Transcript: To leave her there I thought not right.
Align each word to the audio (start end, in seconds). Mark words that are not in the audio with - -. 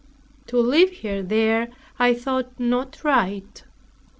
To 0.47 0.57
leave 0.59 1.01
her 1.03 1.21
there 1.21 1.69
I 1.99 2.15
thought 2.15 2.59
not 2.59 3.03
right. 3.03 3.63